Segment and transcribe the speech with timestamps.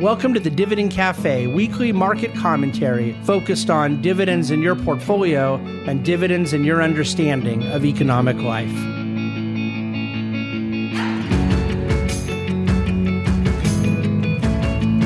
[0.00, 5.54] Welcome to the Dividend Cafe, weekly market commentary focused on dividends in your portfolio
[5.86, 8.72] and dividends in your understanding of economic life.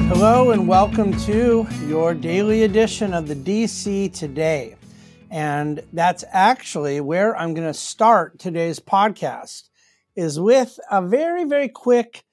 [0.08, 4.74] Hello, and welcome to your daily edition of the DC Today.
[5.30, 9.68] And that's actually where I'm going to start today's podcast
[10.16, 12.24] is with a very, very quick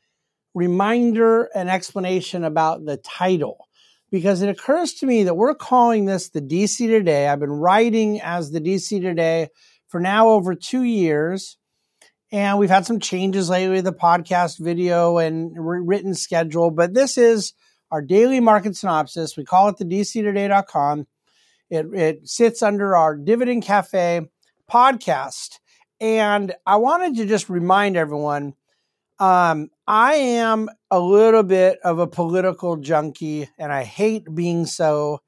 [0.55, 3.67] reminder and explanation about the title
[4.09, 7.27] because it occurs to me that we're calling this the DC Today.
[7.27, 9.49] I've been writing as the DC Today
[9.89, 11.57] for now over two years.
[12.31, 17.53] And we've had some changes lately, the podcast video and written schedule, but this is
[17.91, 19.37] our daily market synopsis.
[19.37, 21.07] We call it the DCToday.com.
[21.69, 24.21] It, it sits under our Dividend Cafe
[24.71, 25.59] podcast.
[26.01, 28.53] And I wanted to just remind everyone
[29.19, 35.21] um, I am a little bit of a political junkie and I hate being so.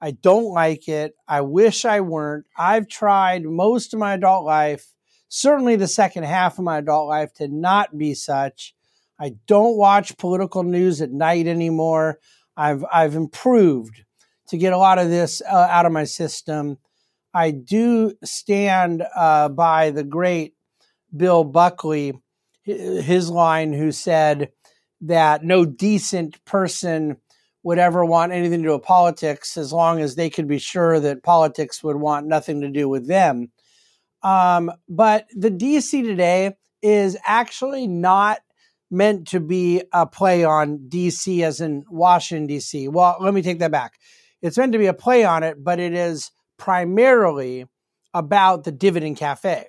[0.00, 1.14] I don't like it.
[1.28, 2.46] I wish I weren't.
[2.56, 4.86] I've tried most of my adult life,
[5.28, 8.74] certainly the second half of my adult life, to not be such.
[9.18, 12.18] I don't watch political news at night anymore.
[12.56, 14.04] I've I've improved
[14.48, 16.78] to get a lot of this uh, out of my system.
[17.32, 20.54] I do stand uh, by the great
[21.14, 22.14] Bill Buckley
[22.64, 24.50] his line who said
[25.02, 27.16] that no decent person
[27.62, 30.98] would ever want anything to do with politics as long as they could be sure
[31.00, 33.50] that politics would want nothing to do with them.
[34.22, 38.40] Um, but the DC today is actually not
[38.90, 42.90] meant to be a play on DC as in Washington, DC.
[42.90, 43.94] Well, let me take that back.
[44.42, 47.66] It's meant to be a play on it, but it is primarily
[48.12, 49.66] about the Dividend Cafe.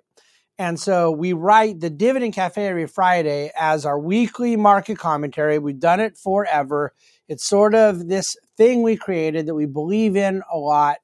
[0.61, 5.57] And so we write the Dividend Cafe every Friday as our weekly market commentary.
[5.57, 6.93] We've done it forever.
[7.27, 10.97] It's sort of this thing we created that we believe in a lot.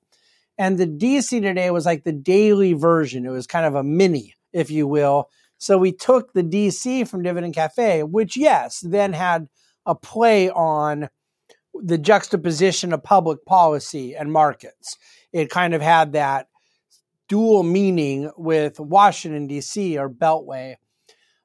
[0.60, 3.26] And the DC today was like the daily version.
[3.26, 5.28] It was kind of a mini, if you will.
[5.58, 9.48] So we took the DC from Dividend Cafe, which, yes, then had
[9.88, 11.10] a play on
[11.74, 14.98] the juxtaposition of public policy and markets.
[15.34, 16.48] It kind of had that
[17.28, 19.98] dual meaning with Washington, D.C.
[19.98, 20.76] or Beltway.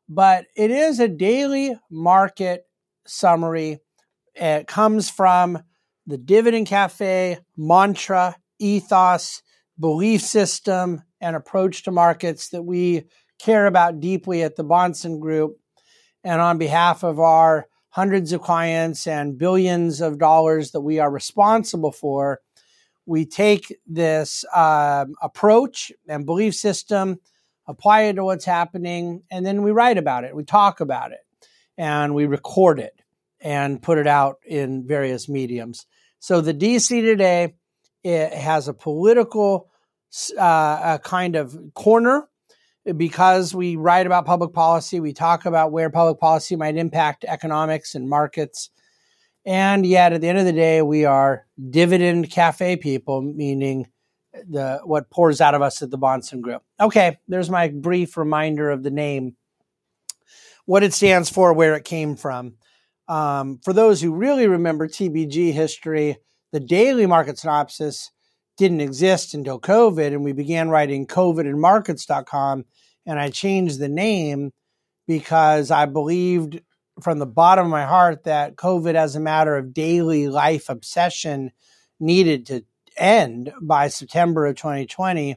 [0.09, 2.65] But it is a daily market
[3.07, 3.81] summary.
[4.35, 5.63] It comes from
[6.07, 9.43] the Dividend Cafe mantra, ethos,
[9.79, 13.05] belief system, and approach to markets that we
[13.39, 15.57] care about deeply at the Bahnsen Group.
[16.25, 21.11] And on behalf of our hundreds of clients and billions of dollars that we are
[21.11, 22.41] responsible for,
[23.07, 27.19] we take this um, approach and belief system,
[27.67, 30.37] apply it to what's happening, and then we write about it.
[30.37, 31.21] We talk about it,
[31.77, 33.01] and we record it
[33.41, 35.87] and put it out in various mediums.
[36.21, 37.55] So the DC today
[38.05, 39.71] it has a political
[40.39, 42.29] uh, a kind of corner
[42.97, 45.01] because we write about public policy.
[45.01, 48.71] We talk about where public policy might impact economics and markets
[49.45, 53.89] and yet, at the end of the day, we are dividend cafe people, meaning
[54.49, 56.63] the what pours out of us at the Bahnsen Group.
[56.81, 59.37] Okay, there's my brief reminder of the name,
[60.65, 62.55] what it stands for, where it came from.
[63.09, 66.19] Um, for those who really remember TBG history,
[66.53, 68.11] the daily market synopsis
[68.57, 72.65] didn't exist until COVID, and we began writing COVIDandmarkets.com.
[73.07, 74.53] And I changed the name
[75.09, 76.61] because I believed
[77.03, 81.53] from the bottom of my heart that COVID, as a matter of daily life obsession,
[82.01, 82.65] needed to
[82.97, 85.37] end by September of 2020.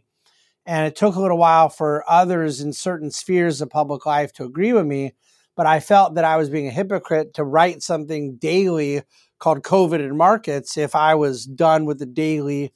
[0.65, 4.45] And it took a little while for others in certain spheres of public life to
[4.45, 5.13] agree with me.
[5.55, 9.03] But I felt that I was being a hypocrite to write something daily
[9.39, 12.73] called COVID and markets if I was done with the daily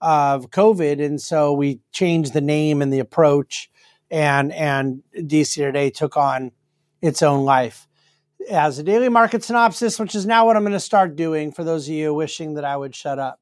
[0.00, 1.04] of COVID.
[1.04, 3.70] And so we changed the name and the approach,
[4.10, 6.52] and and DC Today took on
[7.00, 7.86] its own life
[8.50, 11.64] as a daily market synopsis, which is now what I'm going to start doing for
[11.64, 13.40] those of you wishing that I would shut up.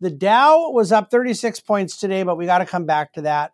[0.00, 3.52] The Dow was up 36 points today, but we got to come back to that.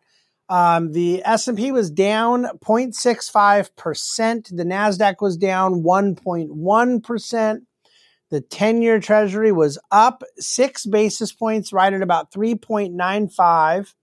[0.49, 4.57] Um, the S&P was down 0.65%.
[4.57, 7.61] The NASDAQ was down 1.1%.
[8.31, 13.95] The 10-year treasury was up six basis points, right at about 3.95.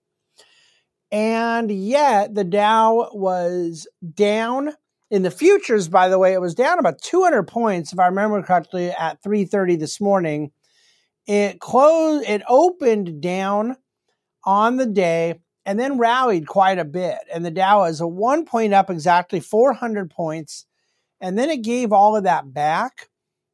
[1.11, 4.73] And yet the Dow was down
[5.09, 8.41] in the futures, by the way, it was down about 200 points, if I remember
[8.43, 10.51] correctly, at 3:30 this morning.
[11.25, 12.27] It closed.
[12.27, 13.77] It opened down
[14.45, 17.19] on the day and then rallied quite a bit.
[17.31, 20.65] And the Dow is a one point up, exactly 400 points,
[21.21, 23.09] and then it gave all of that back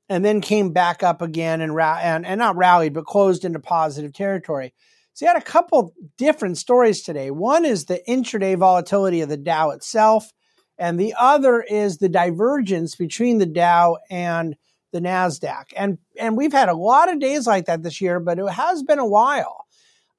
[0.07, 4.13] and then came back up again and, and, and not rallied, but closed into positive
[4.13, 4.73] territory.
[5.13, 7.31] So you had a couple different stories today.
[7.31, 10.31] One is the intraday volatility of the Dow itself,
[10.77, 14.55] and the other is the divergence between the Dow and
[14.91, 15.65] the Nasdaq.
[15.75, 18.83] And and we've had a lot of days like that this year, but it has
[18.83, 19.65] been a while.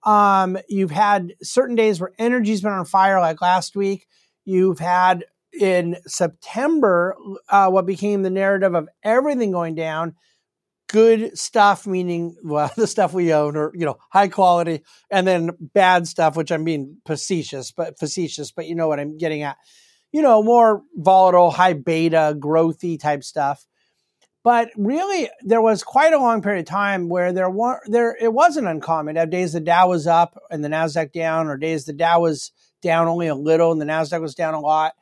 [0.05, 4.06] Um, you've had certain days where energy's been on fire, like last week.
[4.44, 5.25] You've had
[5.58, 7.17] in September
[7.49, 10.14] uh, what became the narrative of everything going down.
[10.88, 15.50] Good stuff, meaning well, the stuff we own, or you know, high quality, and then
[15.58, 19.56] bad stuff, which I'm being facetious, but facetious, but you know what I'm getting at.
[20.12, 23.67] You know, more volatile, high beta, growthy type stuff.
[24.43, 28.32] But really, there was quite a long period of time where there were there it
[28.32, 31.85] wasn't uncommon to have days the Dow was up and the Nasdaq down, or days
[31.85, 34.94] the Dow was down only a little and the Nasdaq was down a lot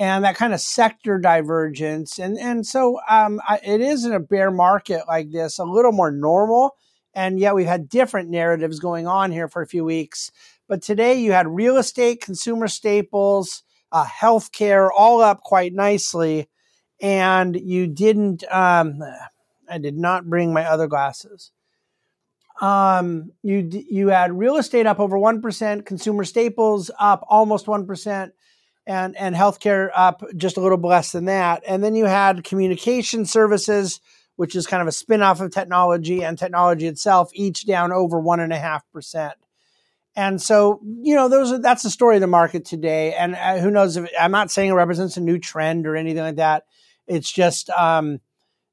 [0.00, 2.18] and that kind of sector divergence.
[2.18, 5.92] And, and so um, I, it is in a bear market like this, a little
[5.92, 6.74] more normal.
[7.12, 10.32] And yet we've had different narratives going on here for a few weeks.
[10.68, 16.48] But today you had real estate, consumer staples, uh, healthcare all up quite nicely.
[17.00, 19.02] And you didn't, um,
[19.68, 21.50] I did not bring my other glasses.
[22.60, 27.86] Um, you you had real estate up over one percent, consumer staples up almost one
[27.86, 28.34] percent,
[28.86, 31.62] and and healthcare up just a little less than that.
[31.66, 34.02] And then you had communication services,
[34.36, 38.40] which is kind of a spin-off of technology and technology itself, each down over one
[38.40, 39.34] and a half percent.
[40.16, 43.14] And so, you know, those are, that's the story of the market today.
[43.14, 46.22] And uh, who knows if I'm not saying it represents a new trend or anything
[46.22, 46.64] like that.
[47.06, 48.20] It's just um,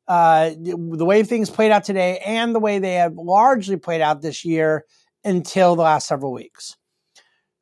[0.07, 4.21] uh, the way things played out today and the way they have largely played out
[4.21, 4.85] this year
[5.23, 6.75] until the last several weeks.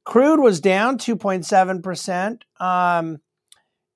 [0.05, 2.41] Crude was down 2.7%.
[2.61, 3.19] Um,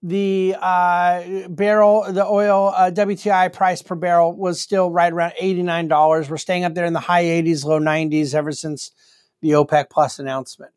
[0.02, 6.30] the uh, barrel, the oil uh, WTI price per barrel was still right around $89.
[6.30, 8.92] We're staying up there in the high 80s, low 90s ever since
[9.42, 10.74] the OPEC Plus announcement.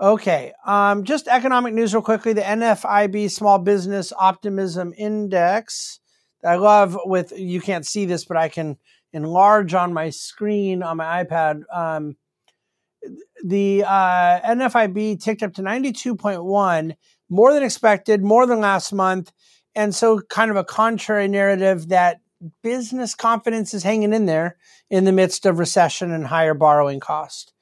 [0.00, 2.32] Okay, um, just economic news real quickly.
[2.32, 6.00] The NFIB Small Business Optimism Index.
[6.44, 8.76] I love with you can't see this, but I can
[9.12, 11.62] enlarge on my screen on my iPad.
[11.72, 12.16] Um,
[13.44, 16.96] the uh, NFIB ticked up to 92.1,
[17.28, 19.32] more than expected, more than last month.
[19.74, 22.20] And so, kind of a contrary narrative that
[22.62, 24.56] business confidence is hanging in there
[24.90, 27.53] in the midst of recession and higher borrowing cost.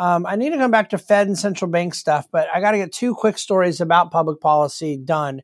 [0.00, 2.70] Um, I need to come back to Fed and central bank stuff, but I got
[2.70, 5.42] to get two quick stories about public policy done.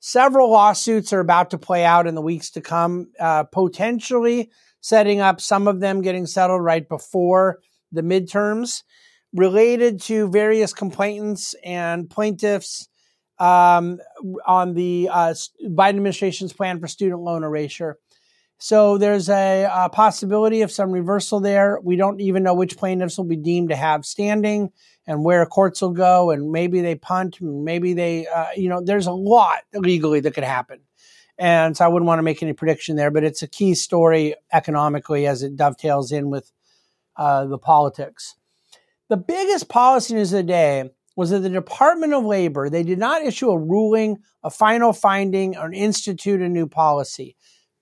[0.00, 4.50] Several lawsuits are about to play out in the weeks to come, uh, potentially
[4.82, 7.60] setting up some of them getting settled right before
[7.90, 8.82] the midterms
[9.32, 12.90] related to various complainants and plaintiffs
[13.38, 13.98] um,
[14.46, 15.34] on the uh,
[15.64, 17.98] Biden administration's plan for student loan erasure.
[18.58, 21.78] So there's a, a, possibility of some reversal there.
[21.82, 24.70] We don't even know which plaintiffs will be deemed to have standing
[25.06, 29.06] and where courts will go, and maybe they punt, maybe they, uh, you know, there's
[29.06, 30.80] a lot legally that could happen.
[31.38, 34.34] And so I wouldn't want to make any prediction there, but it's a key story
[34.52, 36.50] economically as it dovetails in with
[37.16, 38.36] uh, the politics.
[39.08, 42.98] The biggest policy news of the day was that the Department of Labor, they did
[42.98, 47.36] not issue a ruling, a final finding, or institute a new policy,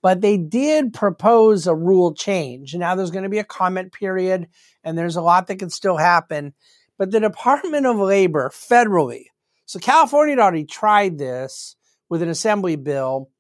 [0.05, 2.75] but they did propose a rule change.
[2.75, 4.49] Now there's going to be a comment period,
[4.85, 6.52] and there's a lot that can still happen.
[6.99, 9.25] But the Department of Labor, federally,
[9.64, 11.76] so California had already tried this
[12.11, 13.31] with an assembly bill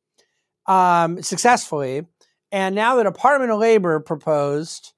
[0.66, 2.06] um, successfully,
[2.50, 4.94] and now the Department of Labor proposed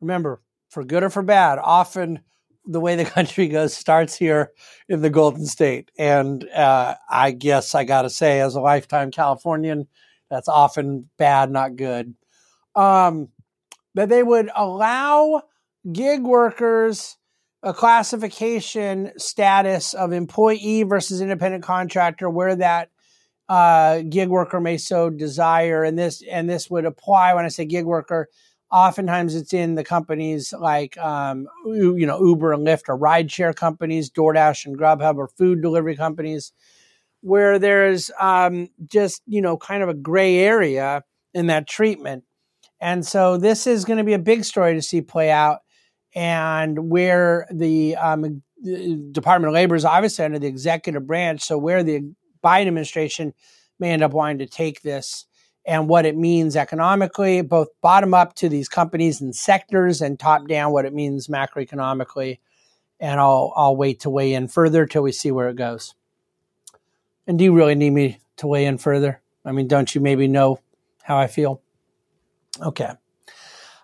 [0.00, 2.22] remember, for good or for bad, often
[2.66, 4.50] the way the country goes starts here
[4.88, 5.92] in the Golden State.
[5.96, 9.86] And uh, I guess I got to say, as a lifetime Californian,
[10.30, 12.14] that's often bad, not good.
[12.74, 13.28] Um,
[13.94, 15.42] that they would allow
[15.90, 17.16] gig workers
[17.62, 22.90] a classification status of employee versus independent contractor where that
[23.48, 27.64] uh, gig worker may so desire and this and this would apply when i say
[27.66, 28.28] gig worker
[28.74, 34.10] Oftentimes, it's in the companies like um, you know Uber and Lyft or rideshare companies,
[34.10, 36.52] DoorDash and Grubhub or food delivery companies,
[37.24, 41.02] where there's um, just you know kind of a gray area
[41.32, 42.24] in that treatment.
[42.80, 45.60] And so this is going to be a big story to see play out,
[46.14, 51.56] and where the, um, the Department of Labor is obviously under the executive branch, so
[51.56, 52.02] where the
[52.44, 53.32] Biden administration
[53.78, 55.24] may end up wanting to take this
[55.66, 60.46] and what it means economically, both bottom up to these companies and sectors and top
[60.46, 62.38] down what it means macroeconomically.
[63.00, 65.94] And I'll, I'll wait to weigh in further till we see where it goes.
[67.26, 69.20] And do you really need me to weigh in further?
[69.44, 70.60] I mean, don't you maybe know
[71.02, 71.60] how I feel?
[72.60, 72.90] Okay.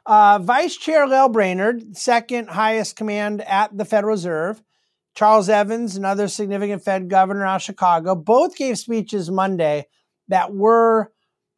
[0.07, 4.63] Uh, Vice Chair Lael Brainard, second highest command at the Federal Reserve,
[5.15, 9.87] Charles Evans, another significant Fed governor out of Chicago, both gave speeches Monday
[10.29, 11.13] that were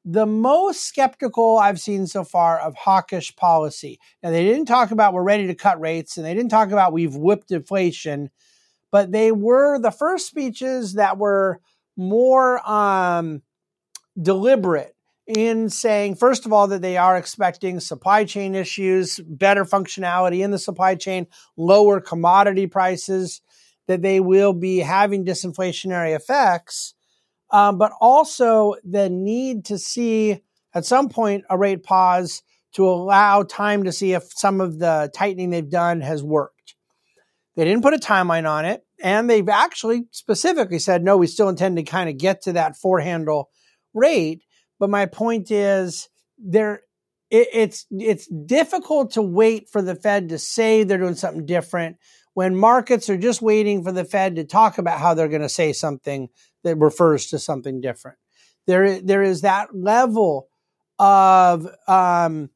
[0.05, 4.01] the most skeptical I've seen so far of hawkish policy.
[4.23, 6.93] Now, they didn't talk about we're ready to cut rates and they didn't talk about
[6.93, 8.31] we've whipped inflation,
[8.93, 11.61] but they were the first speeches that were
[11.97, 13.43] more um,
[14.21, 14.95] deliberate
[15.27, 20.53] in saying, first of all, that they are expecting supply chain issues, better functionality in
[20.53, 23.41] the supply chain, lower commodity prices,
[23.89, 26.95] that they will be having disinflationary effects
[27.53, 30.41] um, but also the need to see
[30.75, 35.11] at some point a rate pause to allow time to see if some of the
[35.15, 36.62] tightening they've done has worked.
[37.57, 41.49] They didn't put a timeline on it, and they've actually specifically said, no, we still
[41.49, 43.51] intend to kind of get to that four handle
[43.93, 44.43] rate.
[44.79, 46.83] But my point is, there
[47.31, 51.99] it, it's it's difficult to wait for the Fed to say they're doing something different
[52.35, 55.49] when markets are just waiting for the Fed to talk about how they're going to
[55.49, 56.29] say something
[56.65, 58.19] that refers to something different.
[58.67, 60.49] There, there is that level
[60.99, 62.51] of um,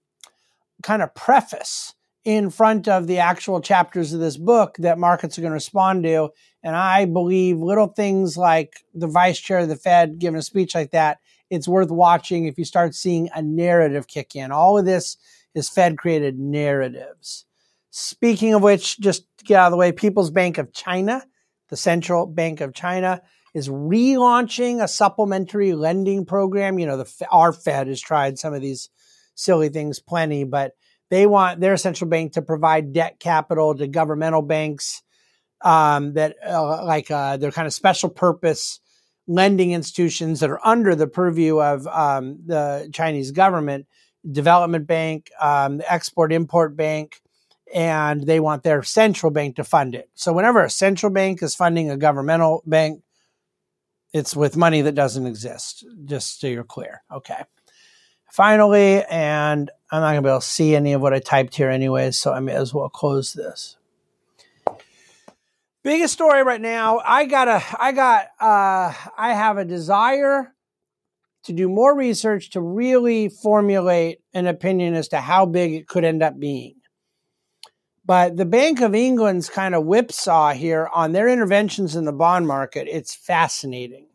[0.83, 1.95] kind of preface
[2.27, 6.03] in front of the actual chapters of this book that markets are going to respond
[6.03, 6.29] to.
[6.65, 10.75] And I believe little things like the vice chair of the Fed giving a speech
[10.75, 11.19] like that,
[11.51, 14.51] it's worth watching if you start seeing a narrative kick in.
[14.51, 15.17] All of this
[15.55, 17.45] is Fed created narratives.
[17.91, 21.23] Speaking of which, just get out of the way, People's Bank of China,
[21.69, 23.23] the central bank of China,
[23.55, 26.81] is relaunching a supplementary lending program.
[26.81, 28.91] You know, the our Fed has tried some of these
[29.37, 30.73] silly things plenty, but
[31.11, 35.03] they want their central bank to provide debt capital to governmental banks
[35.63, 38.81] um, that uh, like uh, they're kind of special purpose
[39.27, 43.87] lending institutions that are under the purview of um, the Chinese government,
[44.31, 47.21] development bank, um, the export import bank,
[47.75, 50.09] and they want their central bank to fund it.
[50.15, 53.03] So whenever a central bank is funding a governmental bank,
[54.13, 57.03] it's with money that doesn't exist, just so you're clear.
[57.13, 57.43] Okay.
[58.31, 61.55] Finally, and I'm not going to be able to see any of what I typed
[61.55, 63.77] here anyway, so I may as well close this.
[65.85, 70.53] Biggest story right now, I got a I got uh I have a desire
[71.45, 76.03] to do more research to really formulate an opinion as to how big it could
[76.03, 76.75] end up being.
[78.05, 82.49] But the Bank of England's kind of whipsaw here on their interventions in the bond
[82.49, 84.09] market, it's fascinating.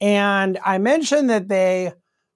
[0.00, 1.94] And I mentioned that they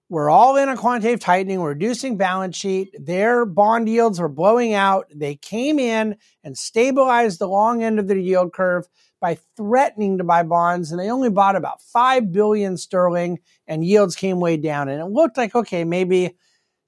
[0.09, 2.95] were all in a quantitative tightening, reducing balance sheet.
[2.99, 5.07] Their bond yields were blowing out.
[5.15, 8.87] They came in and stabilized the long end of the yield curve
[9.21, 14.15] by threatening to buy bonds, and they only bought about 5 billion sterling, and yields
[14.15, 14.89] came way down.
[14.89, 16.37] And it looked like, okay, maybe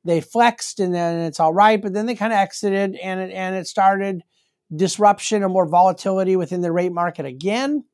[0.04, 3.32] they flexed and then it's all right, but then they kind of exited and it,
[3.32, 4.22] and it started
[4.74, 7.84] disruption and more volatility within the rate market again.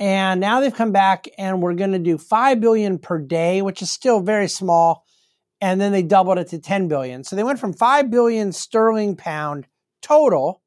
[0.00, 3.82] And now they've come back and we're going to do 5 billion per day, which
[3.82, 5.04] is still very small.
[5.60, 7.22] And then they doubled it to 10 billion.
[7.22, 9.66] So they went from 5 billion sterling pound
[10.00, 10.62] total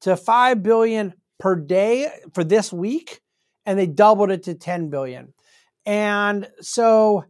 [0.00, 3.20] to 5 billion per day for this week.
[3.64, 5.32] And they doubled it to 10 billion.
[5.86, 7.26] And so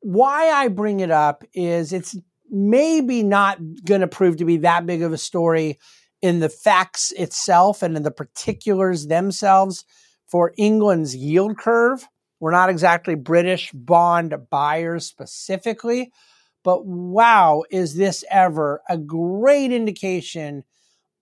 [0.00, 2.16] why I bring it up is it's
[2.50, 5.78] maybe not going to prove to be that big of a story
[6.22, 9.84] in the facts itself and in the particulars themselves
[10.32, 12.08] for England's yield curve.
[12.40, 16.10] We're not exactly British bond buyers specifically,
[16.64, 20.64] but wow, is this ever a great indication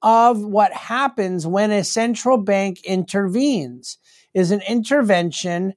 [0.01, 3.99] of what happens when a central bank intervenes?
[4.33, 5.75] Is an intervention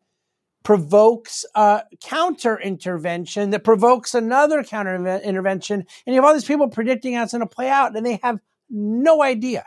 [0.62, 5.88] provokes a counter intervention that provokes another counter intervention.
[6.06, 8.20] And you have all these people predicting how it's going to play out, and they
[8.22, 9.66] have no idea,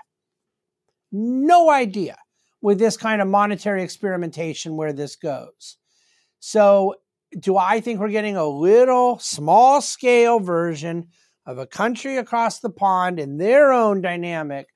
[1.11, 2.17] no idea
[2.67, 5.77] with this kind of monetary experimentation where this goes.
[6.41, 6.97] So,
[7.39, 11.07] do I think we're getting a little small scale version
[11.47, 14.67] of a country across the pond in their own dynamic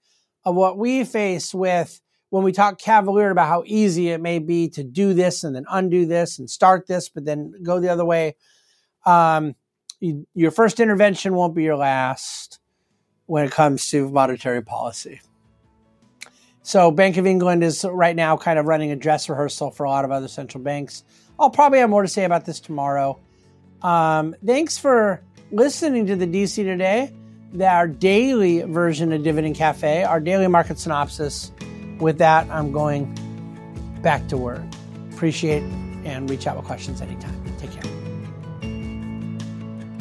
[0.45, 4.69] of what we face with when we talk cavalier about how easy it may be
[4.69, 8.05] to do this and then undo this and start this, but then go the other
[8.05, 8.37] way,
[9.05, 9.57] um,
[9.99, 12.61] you, your first intervention won't be your last
[13.27, 15.21] when it comes to monetary policy.
[16.71, 19.91] So, Bank of England is right now kind of running a dress rehearsal for a
[19.91, 21.03] lot of other central banks.
[21.37, 23.19] I'll probably have more to say about this tomorrow.
[23.83, 27.13] Um, thanks for listening to the DC today,
[27.61, 31.51] our daily version of Dividend Cafe, our daily market synopsis
[31.99, 33.19] with that, I'm going
[34.01, 34.63] back to work.
[35.13, 35.65] Appreciate
[36.05, 37.35] and reach out with questions anytime.
[37.59, 38.00] Take care.